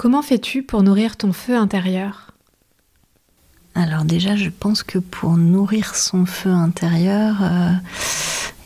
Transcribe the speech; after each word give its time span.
Comment 0.00 0.22
fais-tu 0.22 0.62
pour 0.62 0.82
nourrir 0.82 1.18
ton 1.18 1.30
feu 1.34 1.54
intérieur? 1.54 2.32
Alors 3.74 4.04
déjà, 4.04 4.34
je 4.34 4.48
pense 4.48 4.82
que 4.82 4.98
pour 4.98 5.36
nourrir 5.36 5.94
son 5.94 6.24
feu 6.24 6.48
intérieur, 6.48 7.36
euh, 7.42 7.72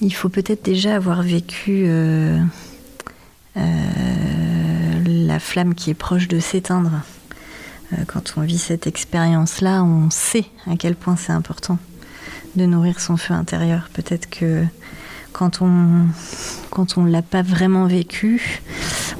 il 0.00 0.14
faut 0.14 0.28
peut-être 0.28 0.64
déjà 0.64 0.94
avoir 0.94 1.24
vécu 1.24 1.86
euh, 1.88 2.38
euh, 3.56 5.02
la 5.04 5.40
flamme 5.40 5.74
qui 5.74 5.90
est 5.90 5.94
proche 5.94 6.28
de 6.28 6.38
s'éteindre. 6.38 7.02
quand 8.06 8.34
on 8.36 8.42
vit 8.42 8.58
cette 8.58 8.86
expérience-là, 8.86 9.82
on 9.82 10.10
sait 10.10 10.46
à 10.70 10.76
quel 10.76 10.94
point 10.94 11.16
c'est 11.16 11.32
important 11.32 11.78
de 12.54 12.64
nourrir 12.64 13.00
son 13.00 13.16
feu 13.16 13.34
intérieur. 13.34 13.88
Peut-être 13.92 14.30
que 14.30 14.64
quand 15.32 15.62
on 15.62 16.06
quand 16.70 16.96
on 16.96 17.04
l'a 17.04 17.22
pas 17.22 17.42
vraiment 17.42 17.86
vécu, 17.86 18.62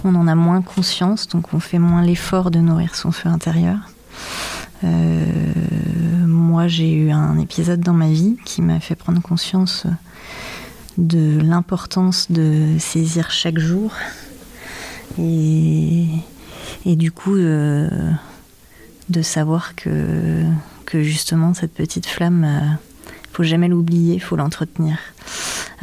on 0.04 0.14
en 0.14 0.26
a 0.28 0.34
moins 0.34 0.62
conscience, 0.62 1.28
donc 1.28 1.54
on 1.54 1.60
fait 1.60 1.78
moins 1.78 2.02
l'effort 2.02 2.50
de 2.50 2.58
nourrir 2.58 2.94
son 2.94 3.10
feu 3.10 3.28
intérieur. 3.28 3.78
Euh, 4.84 6.26
moi, 6.26 6.68
j'ai 6.68 6.92
eu 6.92 7.10
un 7.10 7.38
épisode 7.38 7.80
dans 7.80 7.94
ma 7.94 8.08
vie 8.08 8.36
qui 8.44 8.62
m'a 8.62 8.80
fait 8.80 8.94
prendre 8.94 9.20
conscience 9.22 9.86
de 10.98 11.40
l'importance 11.40 12.30
de 12.30 12.76
saisir 12.78 13.30
chaque 13.30 13.58
jour 13.58 13.92
et, 15.18 16.06
du 16.84 17.10
coup 17.10 17.36
euh, 17.36 17.88
de 19.08 19.22
savoir 19.22 19.74
que, 19.74 20.44
justement 20.92 21.54
cette 21.54 21.74
petite 21.74 22.06
flamme, 22.06 22.46
il 22.46 23.12
euh, 23.12 23.12
faut 23.32 23.42
jamais 23.42 23.66
l'oublier, 23.66 24.14
il 24.14 24.22
faut 24.22 24.36
l'entretenir. 24.36 24.96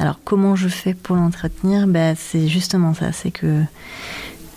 Alors 0.02 0.20
comment 0.24 0.56
je 0.56 0.68
fais 0.68 0.96
pour 0.96 1.16
l'entretenir? 1.16 1.86
Ben, 1.86 2.16
C'est 2.18 2.48
justement 2.48 2.96
ça, 2.96 3.12
c'est 3.12 3.30
que 3.30 3.62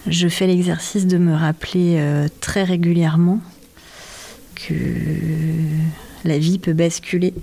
je 0.06 0.26
fais 0.26 0.46
l'exercice 0.46 1.06
de 1.06 1.18
me 1.18 1.34
rappeler 1.34 1.96
euh, 1.98 2.28
très 2.40 2.64
régulièrement 2.64 3.40
que 4.54 4.74
la 6.24 6.38
vie 6.38 6.58
peut 6.58 6.72
basculer 6.72 7.34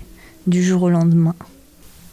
du 0.48 0.64
jour 0.64 0.82
au 0.82 0.90
lendemain 0.90 1.36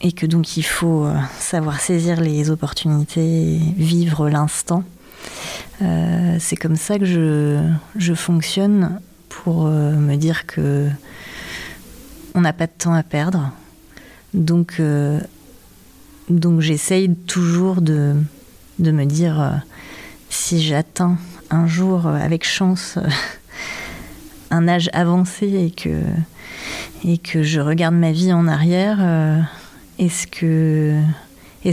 et 0.00 0.12
que 0.12 0.26
donc 0.26 0.56
il 0.56 0.62
faut 0.62 1.06
euh, 1.06 1.16
savoir 1.40 1.80
saisir 1.80 2.20
les 2.20 2.50
opportunités, 2.50 3.58
vivre 3.76 4.28
l'instant. 4.30 4.84
Euh, 5.82 6.36
c'est 6.38 6.54
comme 6.54 6.76
ça 6.76 7.00
que 7.00 7.04
je, 7.04 8.14
fonctionne 8.14 9.00
pour 9.28 9.64
me 9.64 10.14
dire 10.14 10.46
que 10.46 10.88
on 12.36 12.42
n'a 12.42 12.52
pas 12.52 12.68
de 12.68 12.72
temps 12.78 12.94
à 12.94 13.02
perdre. 13.02 13.50
Donc 14.34 14.80
donc 16.30 16.60
j'essaye 16.60 17.14
toujours 17.14 17.80
de, 17.80 18.14
me 18.78 19.04
dire, 19.04 19.40
euh, 19.40 19.50
si 20.28 20.62
j'atteins 20.62 21.18
un 21.50 21.66
jour, 21.66 22.06
euh, 22.06 22.14
avec 22.14 22.44
chance, 22.44 22.94
euh, 22.96 23.08
un 24.50 24.68
âge 24.68 24.90
avancé 24.92 25.72
et 27.04 27.18
que, 27.18 27.42
je 27.42 27.60
regarde 27.60 27.94
ma 27.94 28.12
vie 28.12 28.32
en 28.32 28.46
arrière, 28.46 29.44
est-ce 29.98 30.26
que, 30.26 31.00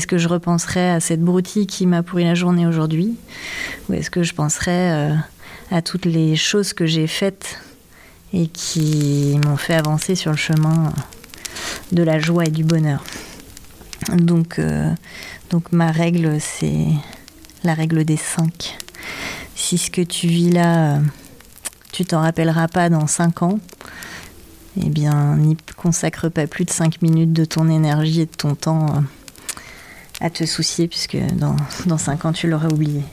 que 0.08 0.18
je 0.18 0.28
repenserai 0.28 0.92
à 0.92 1.00
cette 1.00 1.22
broutille 1.22 1.68
qui 1.68 1.86
m'a 1.86 2.04
pourri 2.04 2.24
la 2.24 2.36
journée 2.36 2.68
aujourd'hui? 2.68 3.16
Ou 3.90 3.94
est-ce 3.94 4.12
que 4.12 4.24
je 4.24 4.34
penserai 4.34 5.12
à 5.72 5.82
toutes 5.82 6.06
les 6.06 6.36
choses 6.36 6.74
que 6.74 6.86
j'ai 6.86 7.08
faites 7.08 7.60
et 8.32 8.48
qui 8.48 9.40
m'ont 9.44 9.58
fait 9.58 9.74
avancer 9.74 10.14
sur 10.14 10.32
le 10.32 10.38
chemin 10.38 10.94
de 11.92 12.04
la 12.04 12.20
joie 12.20 12.46
et 12.46 12.52
du 12.52 12.64
bonheur? 12.64 13.04
Donc, 14.14 14.60
euh, 14.60 14.94
donc 15.50 15.72
ma 15.72 15.92
règle, 15.92 16.38
c'est 16.40 16.88
la 17.64 17.74
règle 17.74 18.06
des 18.06 18.18
5. 18.18 18.78
Si 19.56 19.78
ce 19.78 19.92
que 19.92 20.02
tu 20.02 20.28
vis 20.28 20.52
là, 20.52 20.96
euh, 20.96 21.00
tu 21.92 22.06
t'en 22.06 22.22
rappelleras 22.22 22.68
pas 22.68 22.90
dans 22.90 23.08
5 23.08 23.44
ans, 23.44 23.60
eh 24.82 24.90
bien, 24.90 25.36
n'y 25.38 25.58
consacre 25.76 26.30
pas 26.30 26.48
plus 26.48 26.66
de 26.66 26.70
5 26.70 27.02
minutes 27.02 27.34
de 27.34 27.46
ton 27.46 27.70
énergie 27.70 28.22
et 28.22 28.26
de 28.26 28.36
ton 28.36 28.56
temps 28.56 28.86
euh, 28.86 29.00
à 30.22 30.30
te 30.30 30.46
soucier, 30.46 30.88
puisque 30.88 31.18
dans, 31.34 31.98
5 31.98 32.26
ans, 32.26 32.34
tu 32.34 32.48
l'auras 32.48 32.70
oublié. 32.70 33.04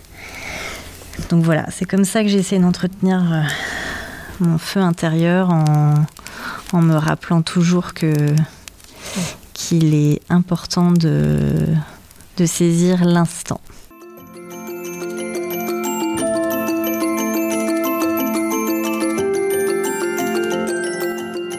Donc 1.30 1.44
voilà, 1.44 1.66
c'est 1.70 1.84
comme 1.84 2.04
ça 2.04 2.22
que 2.22 2.28
j'essaie 2.28 2.58
d'entretenir 2.58 3.46
mon 4.40 4.58
feu 4.58 4.80
intérieur 4.80 5.50
en, 5.50 6.04
me 6.82 6.96
rappelant 6.96 7.40
toujours 7.40 7.94
que 7.94 8.34
qu'il 9.54 9.94
est 9.94 10.20
important 10.28 10.92
de, 10.92 11.66
de 12.36 12.46
saisir 12.46 13.04
l'instant. 13.04 13.60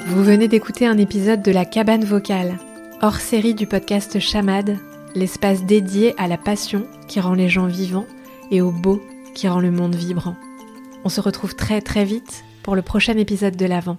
Vous 0.08 0.24
venez 0.24 0.48
d'écouter 0.48 0.86
un 0.86 0.98
épisode 0.98 1.42
de 1.42 1.52
La 1.52 1.66
Cabane 1.66 2.06
Vocale, 2.06 2.58
hors 3.02 3.18
série 3.18 3.54
du 3.54 3.68
podcast 3.68 4.20
Chamade, 4.20 4.78
l'espace 5.14 5.64
dédié 5.66 6.14
à 6.18 6.28
la 6.28 6.38
passion 6.38 6.86
qui 7.08 7.20
rend 7.20 7.34
les 7.34 7.50
gens 7.50 7.68
vivants 7.68 8.08
et 8.52 8.62
au 8.62 8.72
beau 8.72 9.02
qui 9.34 9.48
rend 9.48 9.60
le 9.60 9.72
monde 9.72 9.96
vibrant. 9.96 10.36
On 11.04 11.10
se 11.10 11.22
retrouve 11.22 11.56
très 11.56 11.82
très 11.82 12.06
vite 12.06 12.44
pour 12.64 12.76
le 12.76 12.82
prochain 12.82 13.18
épisode 13.18 13.56
de 13.56 13.66
l'Avent. 13.66 13.98